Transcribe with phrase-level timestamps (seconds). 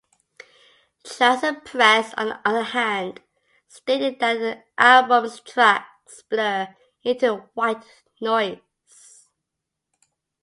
[1.03, 3.21] Trouserpress, on the other hand,
[3.67, 7.85] stated that the album's tracks blur into white
[8.19, 9.27] noise.